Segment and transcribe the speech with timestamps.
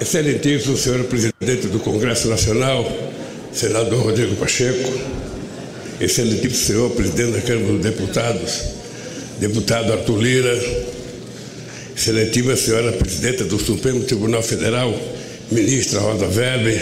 [0.00, 2.86] Excelentíssimo senhor presidente do Congresso Nacional,
[3.52, 4.92] senador Rodrigo Pacheco,
[6.00, 8.62] excelentíssimo senhor presidente da Câmara dos Deputados,
[9.40, 10.56] deputado Arthur Lira,
[11.96, 14.94] excelentíssima senhora presidenta do Supremo Tribunal Federal,
[15.50, 16.80] ministra Rosa Weber,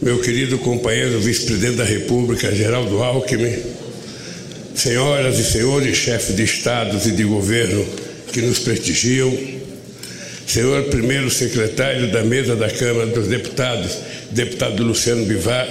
[0.00, 3.56] meu querido companheiro vice-presidente da República, Geraldo Alckmin,
[4.74, 7.86] senhoras e senhores chefes de estados e de governo
[8.32, 9.61] que nos prestigiam,
[10.46, 13.98] senhor primeiro secretário da mesa da Câmara dos Deputados,
[14.30, 15.68] deputado Luciano Bivar,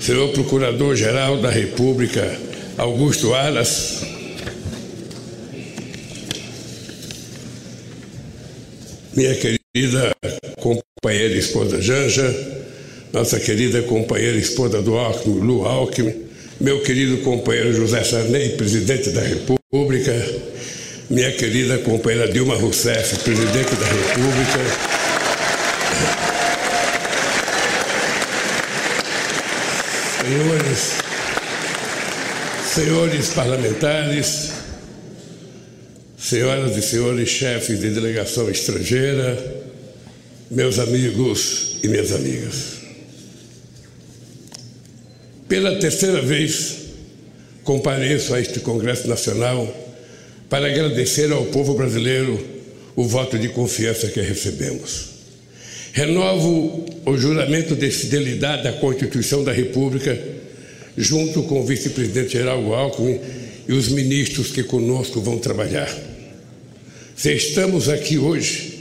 [0.00, 2.38] senhor procurador-geral da República,
[2.76, 4.02] Augusto Aras,
[9.14, 10.12] minha querida
[10.60, 12.58] companheira esposa Janja,
[13.12, 16.14] nossa querida companheira esposa do Alckmin, Lu Alckmin,
[16.60, 20.12] meu querido companheiro José Sarney, presidente da República,
[21.10, 24.58] minha querida companheira Dilma Rousseff, presidente da República.
[30.22, 30.92] Senhores,
[32.74, 34.50] senhores parlamentares,
[36.18, 39.64] senhoras e senhores chefes de delegação estrangeira,
[40.50, 42.76] meus amigos e minhas amigas.
[45.48, 46.76] Pela terceira vez,
[47.64, 49.87] compareço a este Congresso Nacional
[50.48, 52.42] para agradecer ao povo brasileiro
[52.96, 55.10] o voto de confiança que recebemos.
[55.92, 60.18] Renovo o juramento de fidelidade à Constituição da República,
[60.96, 63.20] junto com o vice-presidente Geraldo Alckmin
[63.68, 65.94] e os ministros que conosco vão trabalhar.
[67.16, 68.78] Se estamos aqui hoje,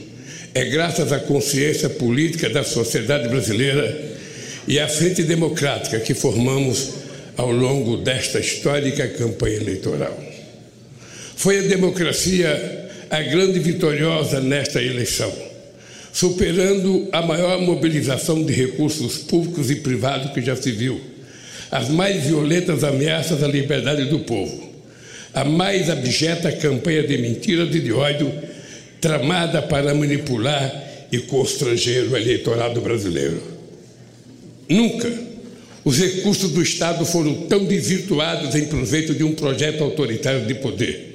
[0.54, 4.16] é graças à consciência política da sociedade brasileira
[4.68, 6.90] e a Frente Democrática que formamos
[7.36, 10.27] ao longo desta histórica campanha eleitoral.
[11.38, 15.32] Foi a democracia a grande vitoriosa nesta eleição,
[16.12, 21.00] superando a maior mobilização de recursos públicos e privados que já se viu,
[21.70, 24.68] as mais violentas ameaças à liberdade do povo,
[25.32, 28.34] a mais abjeta campanha de mentiras e de ódio
[29.00, 33.44] tramada para manipular e constranger o eleitorado brasileiro.
[34.68, 35.08] Nunca
[35.86, 41.07] os recursos do Estado foram tão desvirtuados em proveito de um projeto autoritário de poder.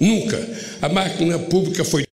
[0.00, 0.38] Nunca
[0.82, 2.04] a máquina pública foi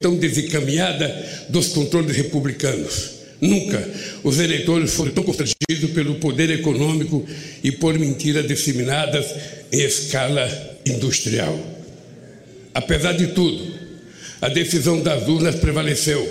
[0.00, 3.20] tão desencaminhada dos controles republicanos.
[3.40, 3.86] Nunca
[4.22, 7.26] os eleitores foram tão constrangidos pelo poder econômico
[7.62, 9.26] e por mentiras disseminadas
[9.72, 11.58] em escala industrial.
[12.74, 13.74] Apesar de tudo,
[14.40, 16.26] a decisão das urnas prevaleceu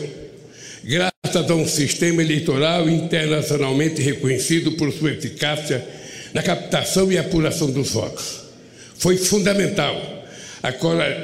[0.84, 5.86] graças a um sistema eleitoral internacionalmente reconhecido por sua eficácia
[6.34, 8.42] na captação e apuração dos votos.
[8.98, 10.19] Foi fundamental
[10.62, 11.24] a, cora...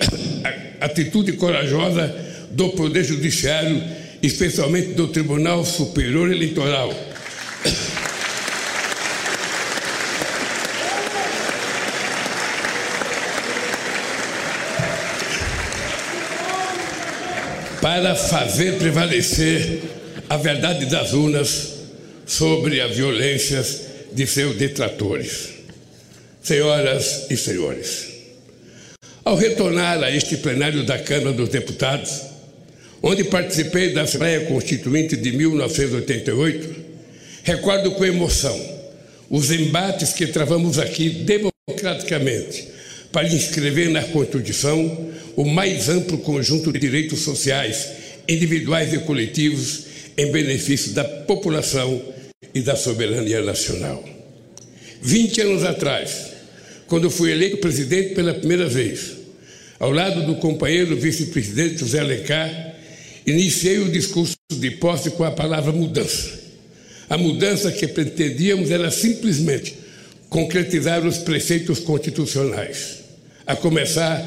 [0.79, 2.13] a atitude corajosa
[2.51, 3.81] do Poder Judiciário,
[4.22, 6.94] especialmente do Tribunal Superior Eleitoral.
[17.81, 19.79] para fazer prevalecer
[20.28, 21.73] a verdade das urnas
[22.25, 23.81] sobre as violências
[24.12, 25.50] de seus detratores.
[26.41, 28.14] Senhoras e senhores,
[29.25, 32.21] ao retornar a este plenário da Câmara dos Deputados,
[33.01, 36.75] onde participei da Assembleia Constituinte de 1988,
[37.43, 38.55] recordo com emoção
[39.27, 42.67] os embates que travamos aqui democraticamente
[43.11, 47.89] para inscrever na Constituição o mais amplo conjunto de direitos sociais,
[48.29, 51.99] individuais e coletivos, em benefício da população
[52.53, 54.03] e da soberania nacional.
[55.01, 56.34] 20 anos atrás,
[56.88, 59.13] quando fui eleito presidente pela primeira vez,
[59.79, 62.75] ao lado do companheiro vice-presidente José Alencar,
[63.25, 66.40] iniciei o discurso de posse com a palavra mudança.
[67.09, 69.75] A mudança que pretendíamos era simplesmente
[70.29, 73.03] concretizar os preceitos constitucionais
[73.46, 74.19] a começar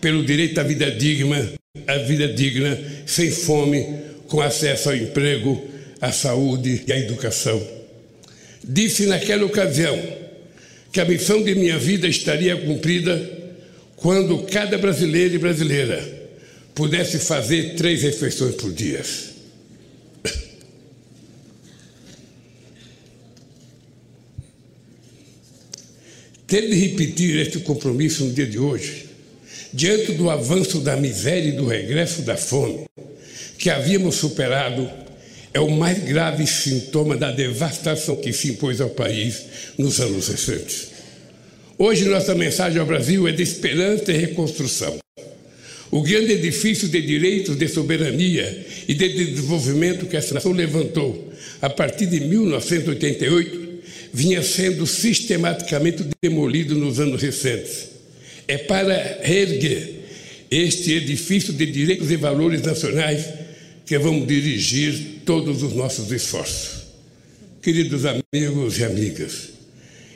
[0.00, 1.52] pelo direito à vida digna,
[1.86, 3.86] à vida digna, sem fome,
[4.28, 5.64] com acesso ao emprego,
[6.00, 7.62] à saúde e à educação.
[8.62, 9.96] Disse naquela ocasião
[10.96, 13.30] que a missão de minha vida estaria cumprida
[13.96, 16.02] quando cada brasileiro e brasileira
[16.74, 19.02] pudesse fazer três refeições por dia.
[26.46, 29.04] Ter de repetir este compromisso no dia de hoje,
[29.74, 32.86] diante do avanço da miséria e do regresso da fome,
[33.58, 34.90] que havíamos superado,
[35.56, 39.44] é o mais grave sintoma da devastação que se impôs ao país
[39.78, 40.88] nos anos recentes.
[41.78, 44.98] Hoje, nossa mensagem ao Brasil é de esperança e reconstrução.
[45.90, 51.32] O grande edifício de direitos, de soberania e de desenvolvimento que essa nação levantou
[51.62, 53.66] a partir de 1988
[54.12, 57.88] vinha sendo sistematicamente demolido nos anos recentes.
[58.46, 59.88] É para reerguer
[60.50, 63.45] este edifício de direitos e valores nacionais
[63.86, 66.86] que vamos dirigir todos os nossos esforços.
[67.62, 69.50] Queridos amigos e amigas,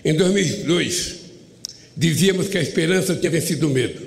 [0.05, 1.17] em 2002,
[1.97, 4.01] dizíamos que a esperança tinha vencido o medo,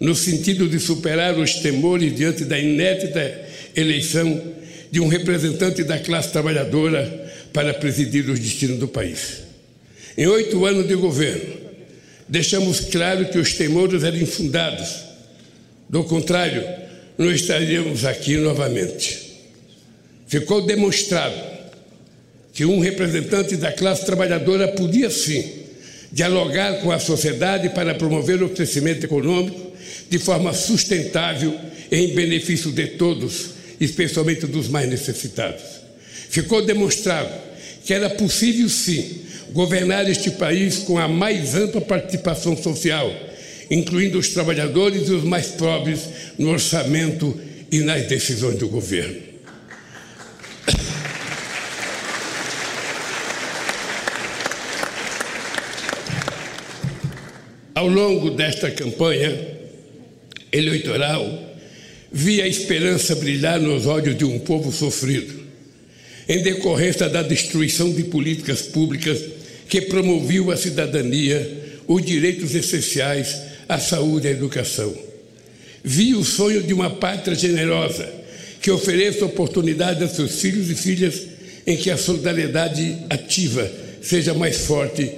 [0.00, 4.42] no sentido de superar os temores diante da inédita eleição
[4.90, 9.42] de um representante da classe trabalhadora para presidir os destinos do país.
[10.16, 11.54] Em oito anos de governo,
[12.28, 15.04] deixamos claro que os temores eram infundados.
[15.88, 16.79] Do contrário,
[17.20, 19.20] não estaríamos aqui novamente.
[20.26, 21.34] Ficou demonstrado
[22.54, 25.52] que um representante da classe trabalhadora podia sim
[26.10, 29.70] dialogar com a sociedade para promover o crescimento econômico
[30.08, 31.54] de forma sustentável
[31.92, 35.62] em benefício de todos, especialmente dos mais necessitados.
[36.30, 37.30] Ficou demonstrado
[37.84, 39.20] que era possível sim
[39.52, 43.14] governar este país com a mais ampla participação social,
[43.70, 46.00] incluindo os trabalhadores e os mais pobres
[46.36, 47.38] no orçamento
[47.70, 49.30] e nas decisões do governo.
[57.74, 59.34] Ao longo desta campanha
[60.52, 61.56] eleitoral,
[62.12, 65.40] vi a esperança brilhar nos olhos de um povo sofrido,
[66.28, 69.18] em decorrência da destruição de políticas públicas
[69.68, 74.92] que promoviam a cidadania, os direitos essenciais, a saúde e a educação.
[75.84, 78.12] Vi o sonho de uma pátria generosa
[78.60, 81.22] que ofereça oportunidade a seus filhos e filhas
[81.64, 83.70] em que a solidariedade ativa
[84.02, 85.08] seja mais forte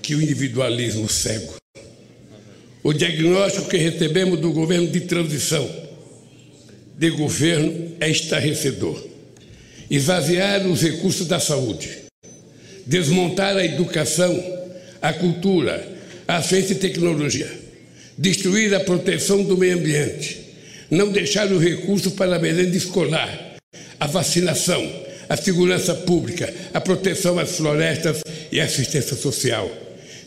[0.00, 1.54] que o individualismo cego.
[2.82, 5.68] O diagnóstico que recebemos do governo de transição,
[6.96, 9.04] de governo, é estarrecedor.
[9.90, 11.90] Esvaziar os recursos da saúde,
[12.86, 14.34] desmontar a educação,
[15.02, 15.86] a cultura,
[16.26, 17.67] a ciência e tecnologia,
[18.18, 20.40] destruir a proteção do meio ambiente,
[20.90, 23.56] não deixar os recursos para a merenda escolar,
[24.00, 24.84] a vacinação,
[25.28, 29.70] a segurança pública, a proteção às florestas e a assistência social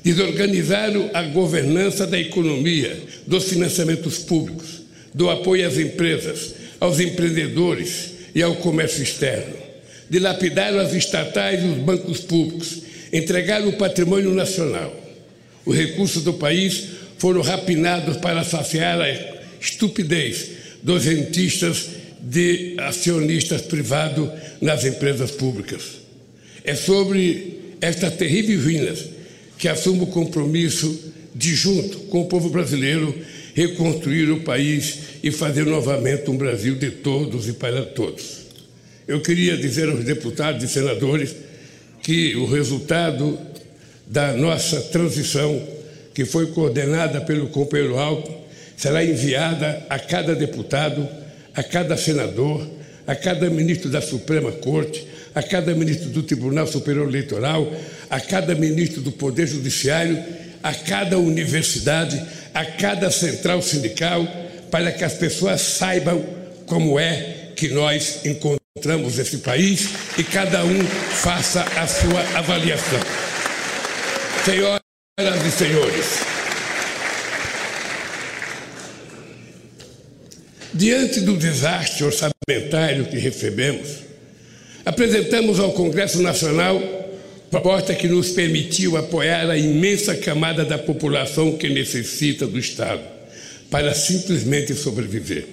[0.04, 2.98] desorganizaram a governança da economia,
[3.28, 4.82] dos financiamentos públicos,
[5.14, 9.56] do apoio às empresas, aos empreendedores e ao comércio externo.
[10.10, 12.82] Dilapidaram as estatais e os bancos públicos,
[13.14, 14.94] entregaram o patrimônio nacional.
[15.66, 16.86] Os recursos do país
[17.22, 19.08] foram rapinados para saciar a
[19.62, 21.88] estupidez dos rentistas
[22.20, 24.28] de acionistas privados
[24.60, 25.84] nas empresas públicas.
[26.64, 29.06] É sobre estas terríveis ruínas
[29.56, 33.16] que assuma o compromisso de, junto com o povo brasileiro,
[33.54, 38.48] reconstruir o país e fazer novamente um Brasil de todos e para todos.
[39.08, 41.36] Eu queria dizer aos deputados e senadores
[42.02, 43.38] que o resultado
[44.08, 45.62] da nossa transição,
[46.14, 48.32] que foi coordenada pelo companheiro Alto,
[48.76, 51.08] será enviada a cada deputado,
[51.56, 52.68] a cada senador,
[53.06, 57.72] a cada ministro da Suprema Corte, a cada ministro do Tribunal Superior Eleitoral,
[58.10, 60.22] a cada ministro do Poder Judiciário,
[60.62, 62.22] a cada universidade,
[62.54, 64.28] a cada central sindical,
[64.70, 66.24] para que as pessoas saibam
[66.66, 73.00] como é que nós encontramos esse país e cada um faça a sua avaliação.
[75.22, 76.06] Senhoras e senhores,
[80.74, 84.02] diante do desastre orçamentário que recebemos,
[84.84, 86.82] Apresentamos ao Congresso Nacional
[87.52, 93.04] proposta que nos permitiu apoiar a imensa camada da população que necessita do Estado
[93.70, 95.46] para simplesmente sobreviver.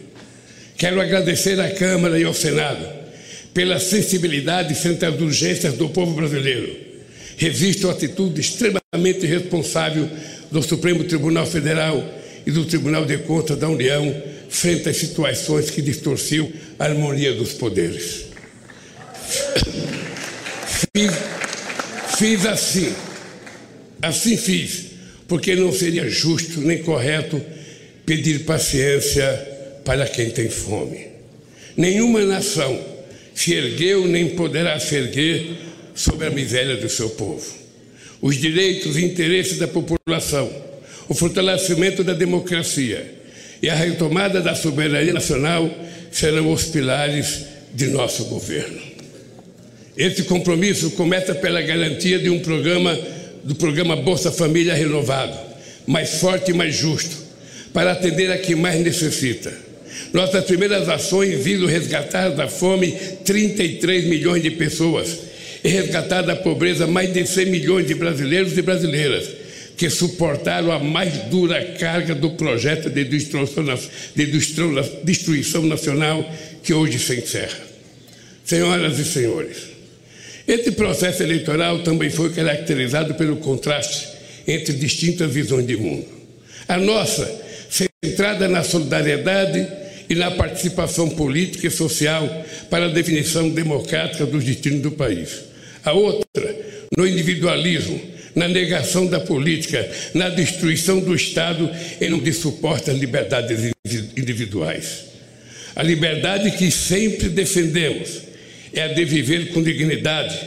[0.78, 2.87] Quero agradecer à Câmara e ao Senado
[3.52, 6.88] pela sensibilidade frente às urgências do povo brasileiro.
[7.38, 10.11] Revisto a atitude extremamente responsável
[10.50, 12.04] do Supremo Tribunal Federal
[12.45, 17.52] e do Tribunal de Contas da União frente às situações que distorciam a harmonia dos
[17.52, 18.26] poderes.
[20.66, 21.12] Fiz,
[22.16, 22.92] fiz assim,
[24.02, 24.87] assim fiz,
[25.28, 27.40] porque não seria justo nem correto
[28.04, 29.25] pedir paciência
[29.85, 31.07] para quem tem fome.
[31.76, 32.85] Nenhuma nação
[33.33, 35.67] se ergueu nem poderá se erguer
[35.99, 37.45] sobre a miséria do seu povo.
[38.23, 40.49] Os direitos e interesses da população,
[41.09, 43.14] o fortalecimento da democracia
[43.61, 45.69] e a retomada da soberania nacional
[46.12, 47.40] serão os pilares
[47.75, 48.81] de nosso governo.
[49.97, 52.97] Esse compromisso começa pela garantia de um programa,
[53.43, 55.37] do programa Bolsa Família renovado,
[55.85, 57.17] mais forte e mais justo,
[57.73, 59.52] para atender a quem mais necessita.
[60.12, 62.93] Nossas primeiras ações visam resgatar da fome
[63.25, 65.26] 33 milhões de pessoas
[65.62, 69.29] e resgatar da pobreza mais de 100 milhões de brasileiros e brasileiras
[69.79, 73.65] que suportaram a mais dura carga do projeto de destruição,
[74.15, 74.27] de
[75.05, 76.29] destruição nacional
[76.65, 77.61] que hoje se encerra.
[78.45, 79.57] Senhoras e senhores,
[80.49, 84.09] esse processo eleitoral também foi caracterizado pelo contraste
[84.49, 86.07] entre distintas visões de mundo.
[86.67, 87.31] A nossa,
[87.71, 89.65] centrada na solidariedade
[90.09, 92.27] e na participação política e social
[92.69, 95.48] para a definição democrática dos destinos do país.
[95.88, 96.54] A outra,
[96.95, 97.99] no individualismo,
[98.35, 103.73] na negação da política, na destruição do Estado em nome de suporte às liberdades
[104.14, 105.07] individuais.
[105.75, 108.21] A liberdade que sempre defendemos
[108.75, 110.38] é a de viver com dignidade,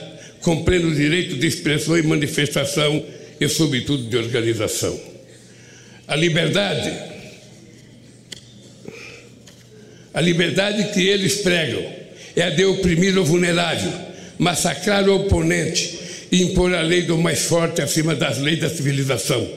[0.42, 3.04] com pleno direito de expressão e manifestação
[3.40, 5.00] e, sobretudo, de organização.
[6.08, 6.94] A liberdade,
[10.14, 11.84] a liberdade que eles pregam
[12.36, 14.11] é a de oprimir o vulnerável,
[14.42, 16.00] massacrar o oponente,
[16.32, 19.48] e impor a lei do mais forte acima das leis da civilização.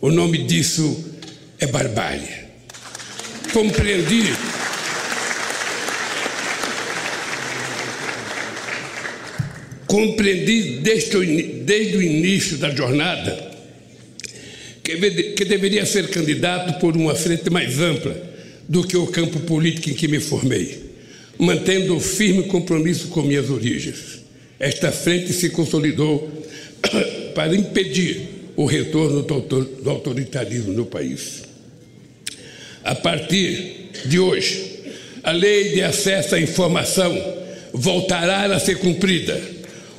[0.00, 1.04] O nome disso
[1.58, 2.28] é barbárie.
[3.52, 4.32] Compreendi.
[9.88, 13.50] Compreendi desde o, desde o início da jornada
[14.84, 14.96] que,
[15.32, 18.14] que deveria ser candidato por uma frente mais ampla
[18.68, 20.92] do que o campo político em que me formei,
[21.36, 24.19] mantendo o firme compromisso com minhas origens.
[24.60, 26.30] Esta frente se consolidou
[27.34, 31.44] para impedir o retorno do autoritarismo no país.
[32.84, 34.82] A partir de hoje,
[35.22, 37.10] a lei de acesso à informação
[37.72, 39.40] voltará a ser cumprida.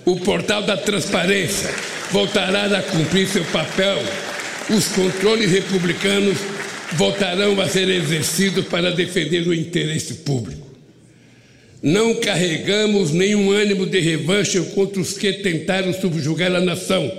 [0.06, 1.70] O portal da transparência
[2.12, 3.98] voltará a cumprir seu papel.
[4.70, 6.38] Os controles republicanos
[6.94, 10.71] voltarão a ser exercidos para defender o interesse público.
[11.82, 17.12] Não carregamos nenhum ânimo de revanche contra os que tentaram subjugar a nação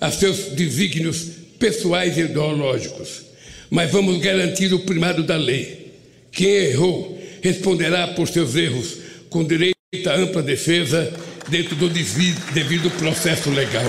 [0.00, 1.28] a seus desígnios
[1.58, 3.22] pessoais e ideológicos,
[3.70, 5.92] mas vamos garantir o primado da lei.
[6.32, 8.98] Quem errou responderá por seus erros
[9.30, 9.76] com direito
[10.08, 11.12] à ampla defesa
[11.48, 13.84] dentro do devido processo legal.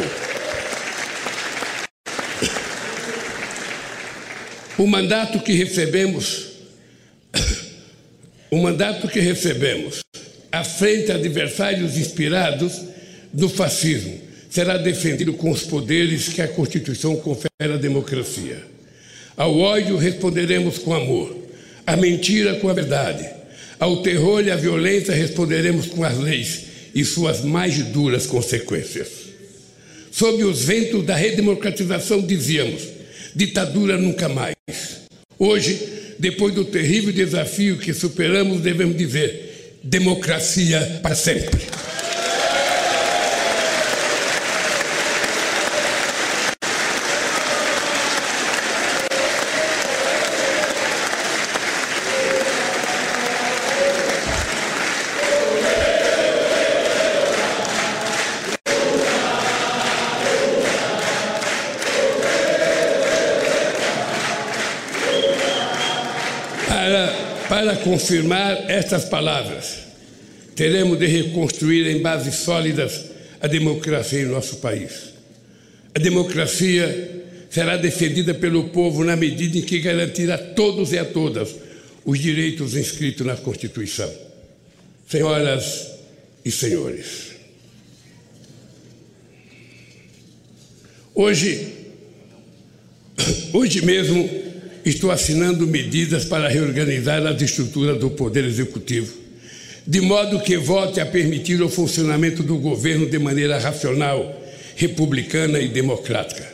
[4.77, 6.52] O mandato que recebemos
[8.53, 10.01] o mandato que recebemos
[10.51, 12.83] à frente adversários inspirados
[13.33, 18.63] do fascismo será defendido com os poderes que a Constituição confere à democracia.
[19.35, 21.35] Ao ódio responderemos com amor,
[21.87, 23.27] à mentira com a verdade,
[23.79, 29.09] ao terror e à violência responderemos com as leis e suas mais duras consequências.
[30.11, 32.83] Sob os ventos da redemocratização dizíamos:
[33.35, 34.53] ditadura nunca mais.
[35.39, 41.61] Hoje depois do terrível desafio que superamos, devemos dizer: democracia para sempre.
[67.93, 69.77] Confirmar estas palavras,
[70.55, 73.05] teremos de reconstruir em bases sólidas
[73.39, 75.13] a democracia em nosso país.
[75.93, 81.05] A democracia será defendida pelo povo na medida em que garantir a todos e a
[81.05, 81.55] todas
[82.03, 84.11] os direitos inscritos na Constituição.
[85.07, 85.91] Senhoras
[86.43, 87.33] e senhores,
[91.13, 91.67] hoje,
[93.53, 94.42] hoje mesmo,
[94.85, 99.13] estou assinando medidas para reorganizar as estruturas do Poder Executivo,
[99.87, 104.41] de modo que volte a permitir o funcionamento do governo de maneira racional,
[104.75, 106.45] republicana e democrática,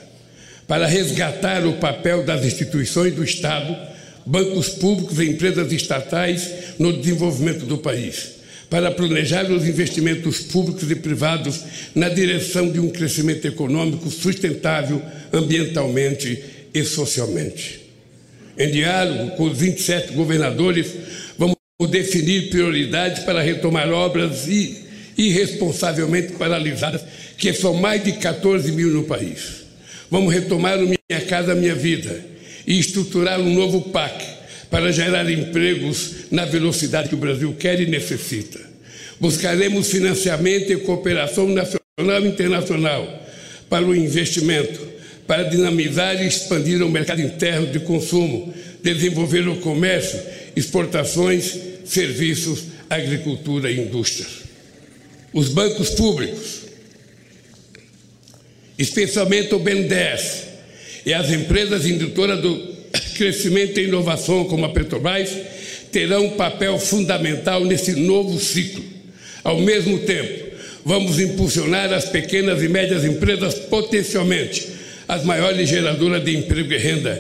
[0.67, 3.75] para resgatar o papel das instituições do Estado,
[4.25, 10.95] bancos públicos e empresas estatais no desenvolvimento do país, para planejar os investimentos públicos e
[10.95, 11.61] privados
[11.95, 15.01] na direção de um crescimento econômico sustentável
[15.33, 17.88] ambientalmente e socialmente
[18.59, 20.93] em diálogo com os 27 governadores,
[21.37, 21.55] vamos
[21.89, 24.45] definir prioridades para retomar obras
[25.17, 27.01] irresponsavelmente paralisadas,
[27.37, 29.63] que são mais de 14 mil no país.
[30.11, 32.21] Vamos retomar o Minha Casa Minha Vida
[32.67, 34.25] e estruturar um novo PAC
[34.69, 38.59] para gerar empregos na velocidade que o Brasil quer e necessita.
[39.19, 43.25] Buscaremos financiamento e cooperação nacional e internacional
[43.69, 44.88] para o investimento
[45.29, 50.19] para dinamizar e expandir o mercado interno de consumo, desenvolver o comércio,
[50.55, 51.55] exportações,
[51.85, 54.25] serviços, agricultura e indústria.
[55.31, 56.61] Os bancos públicos,
[58.75, 60.45] especialmente o BNDES
[61.05, 62.57] e as empresas indutoras do
[63.15, 65.29] crescimento e inovação, como a Petrobras,
[65.91, 68.83] terão um papel fundamental nesse novo ciclo.
[69.43, 74.78] Ao mesmo tempo, vamos impulsionar as pequenas e médias empresas potencialmente
[75.09, 77.19] as maiores geradoras de emprego e renda,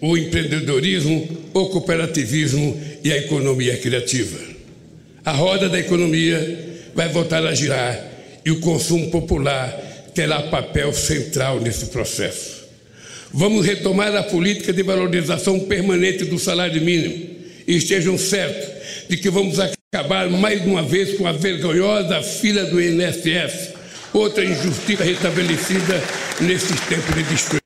[0.00, 4.38] o empreendedorismo, o cooperativismo e a economia criativa.
[5.24, 8.00] A roda da economia vai voltar a girar
[8.46, 9.68] e o consumo popular
[10.14, 12.66] terá papel central nesse processo.
[13.32, 17.30] Vamos retomar a política de valorização permanente do salário mínimo
[17.66, 22.80] e estejam certos de que vamos acabar mais uma vez com a vergonhosa fila do
[22.80, 23.73] INSS,
[24.14, 26.00] outra injustiça restabelecida
[26.40, 27.60] nesses tempos de destruição.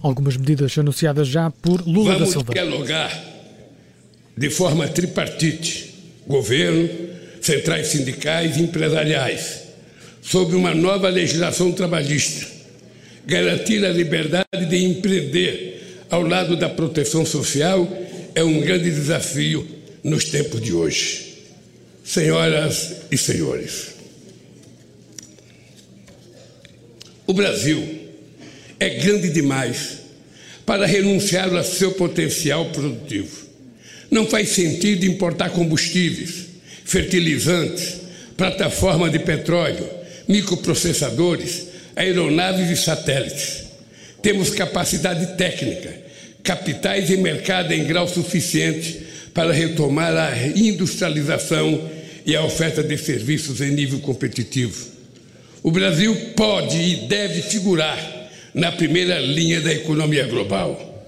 [0.00, 2.52] Algumas medidas anunciadas já por Lula Vamos da Silva.
[2.54, 3.24] Vamos dialogar
[4.36, 5.94] de forma tripartite,
[6.26, 6.88] governo,
[7.40, 9.62] centrais sindicais e empresariais,
[10.22, 12.46] sobre uma nova legislação trabalhista,
[13.26, 18.05] garantir a liberdade de empreender ao lado da proteção social
[18.36, 19.66] é um grande desafio
[20.04, 21.24] nos tempos de hoje.
[22.04, 23.96] Senhoras e senhores,
[27.26, 27.82] o Brasil
[28.78, 30.02] é grande demais
[30.64, 33.46] para renunciar ao seu potencial produtivo.
[34.08, 36.46] Não faz sentido importar combustíveis,
[36.84, 37.96] fertilizantes,
[38.36, 39.88] plataforma de petróleo,
[40.28, 41.66] microprocessadores,
[41.96, 43.64] aeronaves e satélites.
[44.22, 46.05] Temos capacidade técnica,
[46.46, 49.02] capitais e mercado em grau suficiente
[49.34, 51.90] para retomar a industrialização
[52.24, 54.86] e a oferta de serviços em nível competitivo.
[55.62, 57.98] O Brasil pode e deve figurar
[58.54, 61.04] na primeira linha da economia global.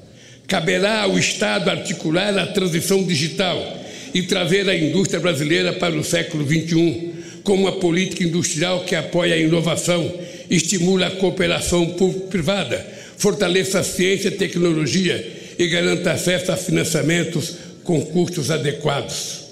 [0.49, 3.79] Caberá ao Estado articular a transição digital
[4.13, 7.13] e trazer a indústria brasileira para o século XXI,
[7.45, 10.13] com uma política industrial que apoia a inovação,
[10.51, 18.01] estimula a cooperação público-privada, fortaleça a ciência e tecnologia e garanta acesso a financiamentos com
[18.01, 19.45] custos adequados.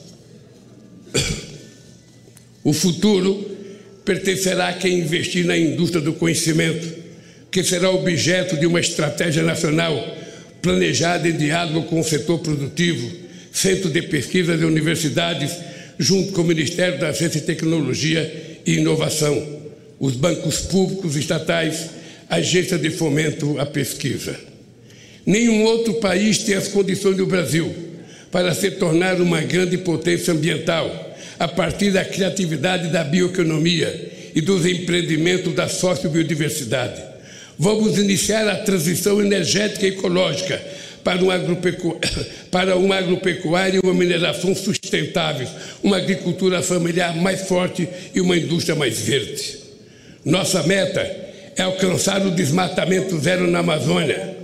[2.65, 3.57] O futuro
[4.05, 7.05] pertencerá a quem investir na indústria do conhecimento,
[7.51, 10.17] que será objeto de uma estratégia nacional
[10.63, 13.27] planejada em diálogo com o setor produtivo
[13.57, 15.57] centro de pesquisa de universidades,
[15.99, 19.63] junto com o Ministério da Ciência e Tecnologia e Inovação,
[19.99, 21.89] os bancos públicos estatais,
[22.29, 24.39] agência de fomento à pesquisa.
[25.25, 27.75] Nenhum outro país tem as condições do Brasil
[28.31, 34.65] para se tornar uma grande potência ambiental a partir da criatividade da bioeconomia e dos
[34.67, 37.03] empreendimentos da sociobiodiversidade.
[37.59, 40.63] Vamos iniciar a transição energética e ecológica
[41.03, 41.99] para um, agropecu...
[42.51, 45.49] para um agropecuário e uma mineração sustentáveis,
[45.83, 49.59] uma agricultura familiar mais forte e uma indústria mais verde.
[50.25, 51.26] Nossa meta
[51.57, 54.37] é alcançar o desmatamento zero na Amazônia,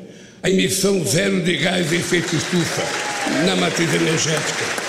[0.43, 2.83] a emissão zero de gás de efeito estufa
[3.45, 4.83] na matriz energética.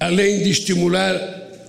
[0.00, 1.18] Além de estimular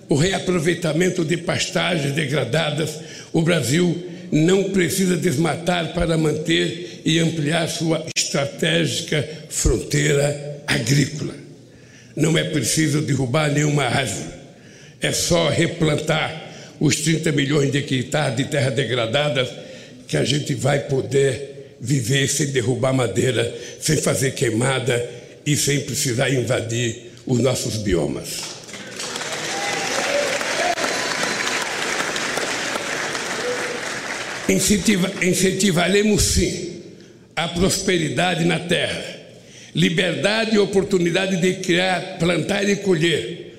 [0.08, 3.00] o reaproveitamento de pastagens degradadas,
[3.34, 11.47] o Brasil não precisa desmatar para manter e ampliar sua estratégica fronteira agrícola.
[12.18, 14.34] Não é preciso derrubar nenhuma árvore,
[15.00, 16.46] é só replantar
[16.80, 19.48] os 30 milhões de hectares de terra degradada
[20.08, 25.08] que a gente vai poder viver sem derrubar madeira, sem fazer queimada
[25.46, 28.58] e sem precisar invadir os nossos biomas.
[34.50, 36.82] Incentiva, incentivaremos sim
[37.36, 39.17] a prosperidade na terra,
[39.78, 43.54] liberdade e oportunidade de criar, plantar e colher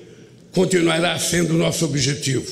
[0.51, 2.45] continuará sendo nosso objetivo.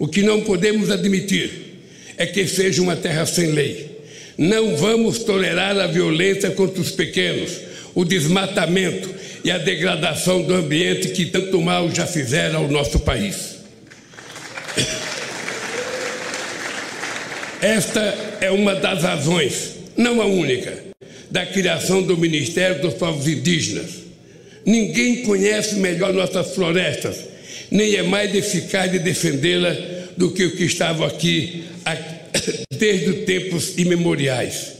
[0.00, 1.78] O que não podemos admitir
[2.16, 4.00] é que seja uma terra sem lei.
[4.36, 7.52] Não vamos tolerar a violência contra os pequenos,
[7.94, 9.08] o desmatamento
[9.44, 13.58] e a degradação do ambiente que tanto mal já fizeram ao nosso país.
[17.62, 18.00] Esta
[18.40, 20.87] é uma das razões, não a única,
[21.30, 23.90] da criação do Ministério dos Povos Indígenas.
[24.64, 27.16] Ninguém conhece melhor nossas florestas,
[27.70, 29.74] nem é mais eficaz de defendê-la
[30.16, 31.64] do que o que estava aqui
[32.78, 34.72] desde tempos imemoriais.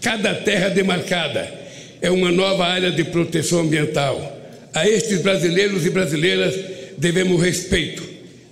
[0.00, 1.52] Cada terra demarcada
[2.00, 4.36] é uma nova área de proteção ambiental.
[4.72, 6.54] A estes brasileiros e brasileiras
[6.98, 8.02] devemos respeito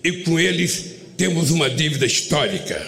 [0.02, 2.84] e com eles temos uma dívida histórica.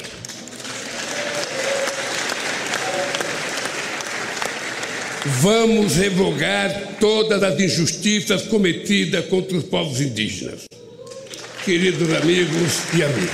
[5.29, 10.67] Vamos revogar todas as injustiças cometidas contra os povos indígenas.
[11.65, 13.31] Queridos amigos e amigas,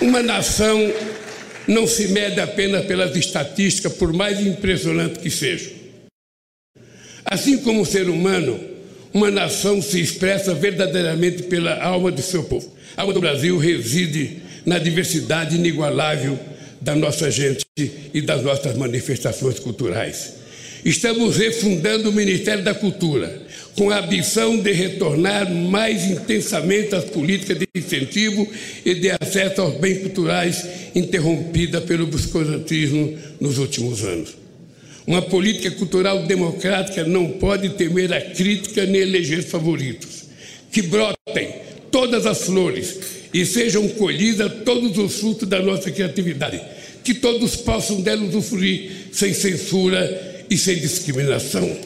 [0.00, 0.80] uma nação
[1.68, 5.72] não se mede apenas pelas estatísticas, por mais impressionante que sejam.
[7.22, 8.58] Assim como o ser humano,
[9.12, 12.74] uma nação se expressa verdadeiramente pela alma de seu povo.
[12.96, 16.38] A alma do Brasil reside na diversidade inigualável
[16.80, 20.41] da nossa gente e das nossas manifestações culturais.
[20.84, 23.40] Estamos refundando o Ministério da Cultura,
[23.76, 28.48] com a ambição de retornar mais intensamente às políticas de incentivo
[28.84, 34.30] e de acesso aos bens culturais interrompida pelo obscurantismo nos últimos anos.
[35.06, 40.24] Uma política cultural democrática não pode temer a crítica nem eleger favoritos.
[40.72, 41.54] Que brotem
[41.92, 42.98] todas as flores
[43.32, 46.60] e sejam colhidas todos os frutos da nossa criatividade.
[47.04, 51.76] Que todos possam dela usufruir sem censura e sem discriminação.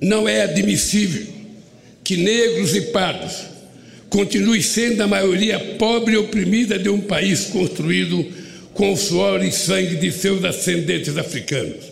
[0.00, 1.26] Não é admissível
[2.04, 3.34] que negros e pardos
[4.08, 8.26] continuem sendo a maioria pobre e oprimida de um país construído
[8.72, 11.84] com o suor e sangue de seus ascendentes africanos.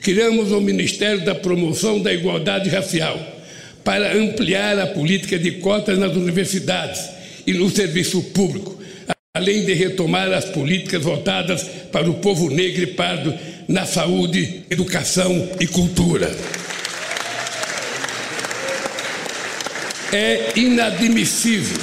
[0.00, 3.39] Criamos o Ministério da Promoção da Igualdade Racial
[3.84, 7.00] para ampliar a política de cotas nas universidades
[7.46, 8.80] e no serviço público,
[9.34, 11.62] além de retomar as políticas voltadas
[11.92, 13.32] para o povo negro e pardo
[13.68, 16.30] na saúde, educação e cultura.
[20.12, 21.78] É inadmissível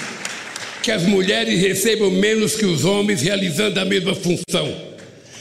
[0.83, 4.73] que as mulheres recebam menos que os homens realizando a mesma função,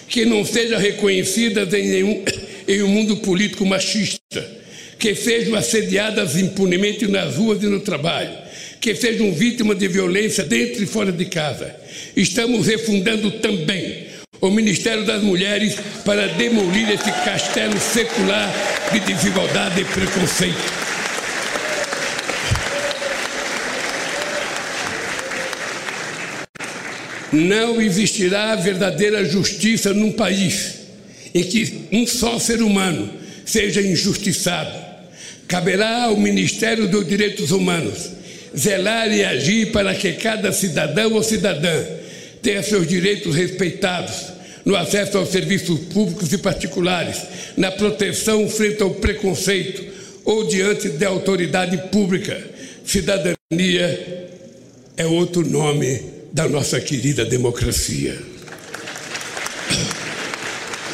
[0.08, 2.24] que não sejam reconhecidas em, nenhum,
[2.66, 4.20] em um mundo político machista,
[4.98, 8.30] que sejam assediadas impunemente nas ruas e no trabalho,
[8.80, 11.74] que sejam vítimas de violência dentro e fora de casa.
[12.16, 14.06] Estamos refundando também
[14.40, 18.52] o Ministério das Mulheres para demolir esse castelo secular
[18.92, 20.86] de desigualdade e preconceito.
[27.32, 30.76] Não existirá verdadeira justiça num país
[31.34, 33.10] em que um só ser humano
[33.44, 34.85] seja injustiçado.
[35.48, 38.16] Caberá ao Ministério dos Direitos Humanos
[38.56, 41.84] zelar e agir para que cada cidadão ou cidadã
[42.42, 47.18] tenha seus direitos respeitados no acesso aos serviços públicos e particulares,
[47.56, 49.84] na proteção frente ao preconceito
[50.24, 52.36] ou diante da autoridade pública.
[52.84, 54.28] Cidadania
[54.96, 58.18] é outro nome da nossa querida democracia.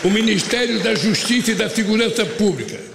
[0.04, 2.91] O Ministério da Justiça e da Segurança Pública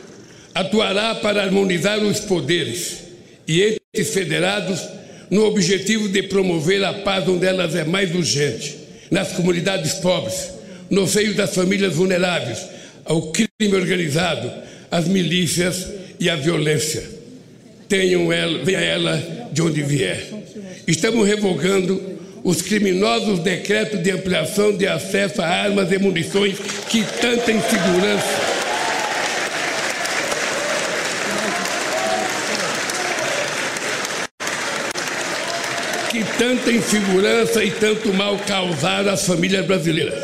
[0.58, 3.04] atuará para harmonizar os poderes
[3.48, 4.82] e entes federados
[5.30, 8.76] no objetivo de promover a paz onde elas é mais urgente,
[9.12, 10.50] nas comunidades pobres,
[10.90, 12.66] no seio das famílias vulneráveis,
[13.06, 14.52] ao crime organizado,
[14.90, 15.90] às milícias
[16.20, 17.04] e à violência.
[17.88, 20.28] Tenham ela, venha ela de onde vier.
[20.88, 26.58] Estamos revogando os criminosos decretos de ampliação de acesso a armas e munições
[26.90, 28.58] que tanta insegurança
[36.18, 40.18] que tanta insegurança e tanto mal causaram às famílias brasileiras.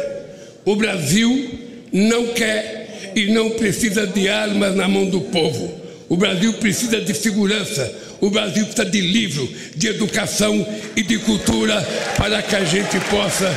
[0.66, 1.60] O Brasil
[1.92, 5.82] não quer e não precisa de armas na mão do povo.
[6.10, 11.82] O Brasil precisa de segurança, o Brasil precisa de livro, de educação e de cultura
[12.18, 13.54] para que a gente possa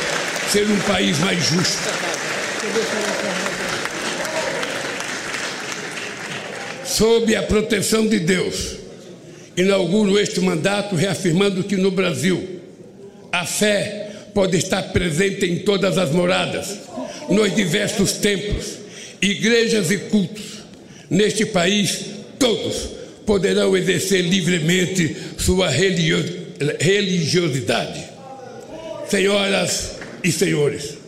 [0.50, 2.06] ser um país mais justo.
[6.84, 8.76] Sob a proteção de Deus,
[9.56, 12.60] inauguro este mandato reafirmando que no Brasil
[13.32, 16.80] a fé pode estar presente em todas as moradas,
[17.30, 18.78] nos diversos templos,
[19.20, 20.44] igrejas e cultos.
[21.08, 22.00] Neste país,
[22.38, 22.90] todos
[23.24, 28.04] poderão exercer livremente sua religiosidade.
[29.08, 29.92] Senhoras
[30.22, 30.98] e senhores,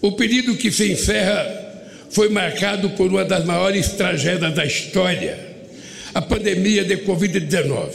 [0.00, 1.58] o período que se encerra
[2.10, 5.47] foi marcado por uma das maiores tragédias da história,
[6.14, 7.90] a pandemia de Covid-19.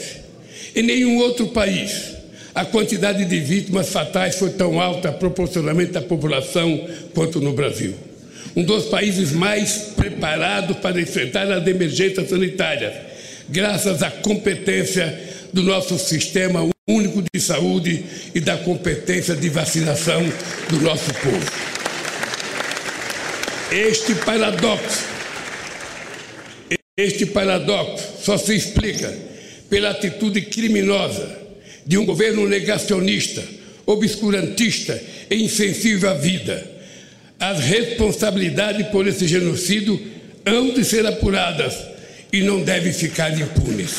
[0.75, 2.13] Em nenhum outro país
[2.55, 7.95] a quantidade de vítimas fatais foi tão alta proporcionalmente à população quanto no Brasil.
[8.55, 12.93] Um dos países mais preparados para enfrentar as emergências sanitárias
[13.49, 15.19] graças à competência
[15.51, 20.21] do nosso sistema único de saúde e da competência de vacinação
[20.69, 21.51] do nosso povo.
[23.71, 25.03] Este paradoxo,
[26.95, 29.11] este paradoxo só se explica
[29.67, 31.41] pela atitude criminosa
[31.83, 33.43] de um governo negacionista,
[33.83, 36.71] obscurantista e insensível à vida.
[37.39, 39.99] As responsabilidades por esse genocídio
[40.45, 41.75] hão de ser apuradas
[42.31, 43.95] e não devem ficar impunes.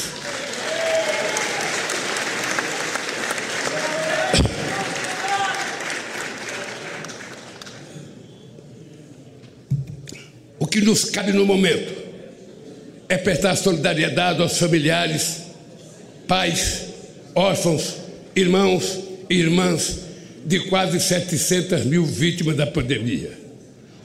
[10.61, 12.04] O que nos cabe no momento
[13.15, 15.45] é prestar solidariedade aos familiares,
[16.27, 16.87] pais,
[17.33, 17.95] órfãos,
[18.35, 18.99] irmãos
[19.31, 20.01] e irmãs
[20.45, 23.31] de quase 700 mil vítimas da pandemia.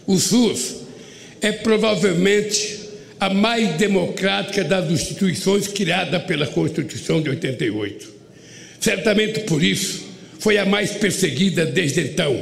[0.06, 0.76] O SUS
[1.41, 2.82] é provavelmente
[3.19, 8.13] a mais democrática das instituições criada pela Constituição de 88.
[8.80, 10.06] Certamente por isso
[10.38, 12.39] foi a mais perseguida desde então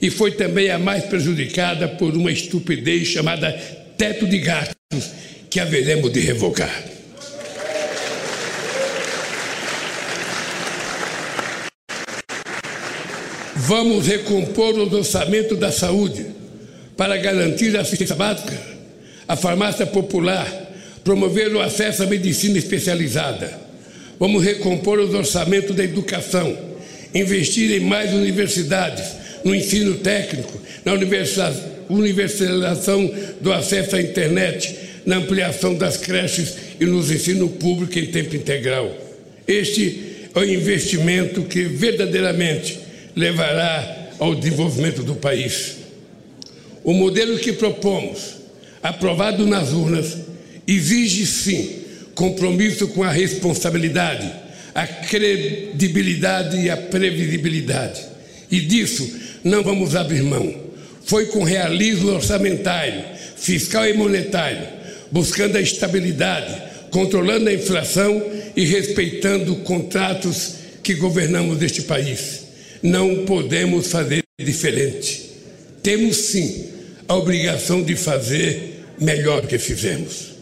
[0.00, 3.52] e foi também a mais prejudicada por uma estupidez chamada
[3.98, 5.10] teto de gastos,
[5.56, 6.84] que haveremos de revogar.
[13.54, 16.26] Vamos recompor os orçamentos da saúde
[16.94, 18.52] para garantir a assistência básica,
[19.26, 20.46] a farmácia popular,
[21.02, 23.58] promover o acesso à medicina especializada.
[24.20, 26.54] Vamos recompor os orçamentos da educação,
[27.14, 29.06] investir em mais universidades,
[29.42, 30.92] no ensino técnico, na
[31.88, 38.34] universalização do acesso à internet, na ampliação das creches e nos ensino público em tempo
[38.34, 38.92] integral.
[39.46, 42.78] Este é o investimento que verdadeiramente
[43.14, 45.76] levará ao desenvolvimento do país.
[46.82, 48.34] O modelo que propomos,
[48.82, 50.18] aprovado nas urnas,
[50.66, 51.82] exige sim
[52.14, 54.30] compromisso com a responsabilidade,
[54.74, 58.02] a credibilidade e a previsibilidade.
[58.50, 59.08] E disso
[59.44, 60.66] não vamos abrir mão.
[61.04, 63.04] Foi com realismo orçamentário,
[63.36, 64.75] fiscal e monetário,
[65.16, 68.22] buscando a estabilidade, controlando a inflação
[68.54, 72.42] e respeitando contratos que governamos este país.
[72.82, 75.30] Não podemos fazer diferente.
[75.82, 76.68] Temos sim
[77.08, 80.32] a obrigação de fazer melhor do que fizemos.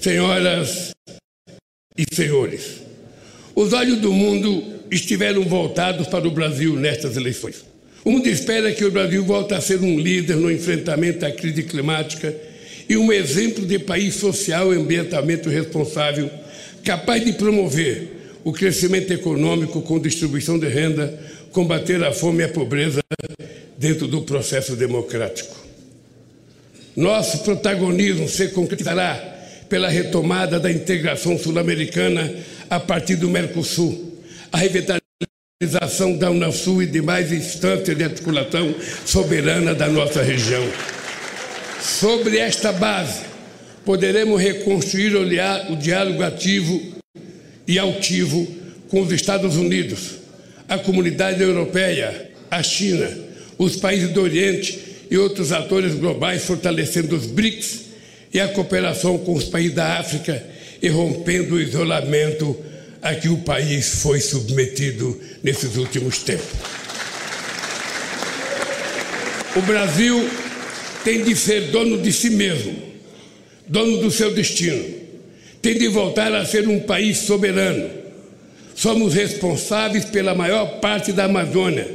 [0.00, 0.90] Senhoras
[1.96, 2.82] e senhores,
[3.54, 7.64] os olhos do mundo estiveram voltados para o Brasil nestas eleições.
[8.04, 11.62] O mundo espera que o Brasil volte a ser um líder no enfrentamento à crise
[11.62, 12.34] climática
[12.88, 16.30] e um exemplo de país social e ambientalmente responsável,
[16.84, 21.18] capaz de promover o crescimento econômico com distribuição de renda,
[21.50, 23.00] combater a fome e a pobreza
[23.76, 25.56] dentro do processo democrático.
[26.94, 29.34] Nosso protagonismo se concretizará
[29.68, 32.32] pela retomada da integração sul-americana
[32.70, 34.16] a partir do Mercosul,
[34.52, 40.64] a revitalização da Unasul e demais instâncias de articulação soberana da nossa região.
[41.80, 43.20] Sobre esta base,
[43.84, 46.96] poderemos reconstruir o diálogo ativo
[47.66, 48.46] e altivo
[48.88, 50.16] com os Estados Unidos,
[50.68, 53.08] a comunidade europeia, a China,
[53.58, 54.78] os países do Oriente
[55.10, 57.80] e outros atores globais, fortalecendo os BRICS
[58.32, 60.44] e a cooperação com os países da África
[60.82, 62.56] e rompendo o isolamento
[63.00, 66.58] a que o país foi submetido nesses últimos tempos.
[69.54, 70.28] O Brasil
[71.06, 72.74] tem de ser dono de si mesmo,
[73.68, 74.84] dono do seu destino,
[75.62, 77.88] tem de voltar a ser um país soberano.
[78.74, 81.86] Somos responsáveis pela maior parte da Amazônia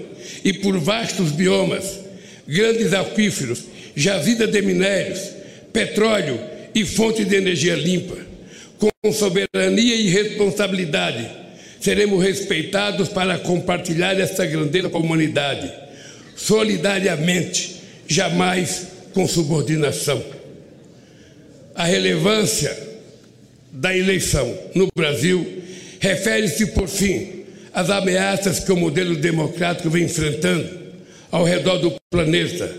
[0.45, 1.99] e por vastos biomas,
[2.47, 5.19] grandes aquíferos, jazidas de minérios,
[5.73, 6.39] petróleo
[6.73, 8.15] e fontes de energia limpa.
[8.79, 11.29] Com soberania e responsabilidade,
[11.81, 15.69] seremos respeitados para compartilhar essa grandeza com a humanidade,
[16.37, 17.75] solidariamente,
[18.07, 20.23] jamais com subordinação.
[21.75, 22.75] A relevância
[23.71, 25.61] da eleição no Brasil
[25.99, 27.43] refere-se, por fim,
[27.73, 30.67] às ameaças que o modelo democrático vem enfrentando
[31.31, 32.73] ao redor do planeta.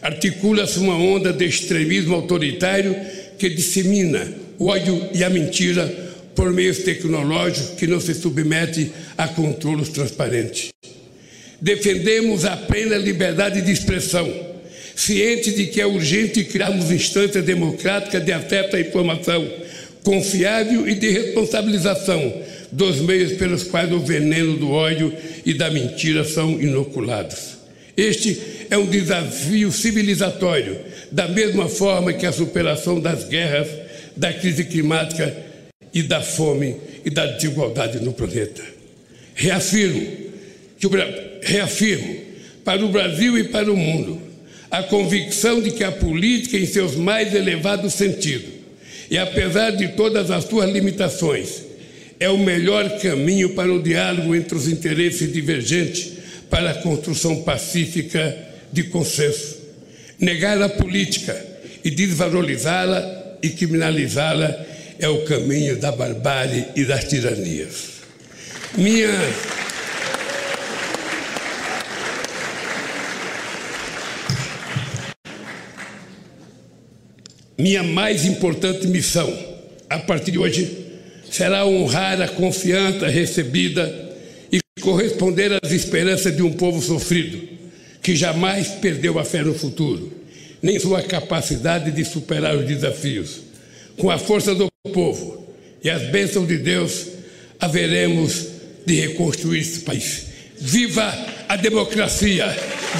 [0.00, 2.96] Articula-se uma onda de extremismo autoritário
[3.38, 4.26] que dissemina
[4.58, 5.86] o ódio e a mentira
[6.34, 10.70] por meios tecnológicos que não se submete a controles transparentes.
[11.60, 14.28] Defendemos a plena liberdade de expressão,
[14.94, 19.48] cientes de que é urgente criarmos instâncias democráticas de acesso à informação
[20.02, 22.32] confiável e de responsabilização
[22.70, 25.12] dos meios pelos quais o veneno do ódio
[25.44, 27.58] e da mentira são inoculados.
[27.96, 30.78] Este é um desafio civilizatório,
[31.10, 33.68] da mesma forma que a superação das guerras
[34.16, 35.34] da crise climática
[35.92, 38.62] e da fome e da desigualdade no planeta.
[39.34, 40.22] Reafirmo
[40.78, 40.88] que
[41.42, 42.16] reafirmo
[42.64, 44.31] para o Brasil e para o mundo
[44.72, 48.48] a convicção de que a política, em seus mais elevados sentidos,
[49.10, 51.62] e apesar de todas as suas limitações,
[52.18, 56.12] é o melhor caminho para o diálogo entre os interesses divergentes
[56.48, 58.34] para a construção pacífica
[58.72, 59.58] de consenso.
[60.18, 61.36] Negar a política
[61.84, 64.58] e desvalorizá-la e criminalizá-la
[64.98, 67.92] é o caminho da barbárie e das tiranias.
[68.78, 69.10] Minha
[77.62, 79.32] Minha mais importante missão,
[79.88, 80.68] a partir de hoje,
[81.30, 84.10] será honrar a confiança recebida
[84.50, 87.40] e corresponder às esperanças de um povo sofrido,
[88.02, 90.12] que jamais perdeu a fé no futuro,
[90.60, 93.42] nem sua capacidade de superar os desafios.
[93.96, 95.46] Com a força do povo
[95.84, 97.06] e as bênçãos de Deus,
[97.60, 98.44] haveremos
[98.84, 100.24] de reconstruir esse país.
[100.58, 101.16] Viva
[101.48, 102.44] a democracia!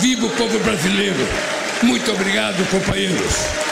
[0.01, 1.27] Viva o povo brasileiro!
[1.83, 3.72] Muito obrigado, companheiros!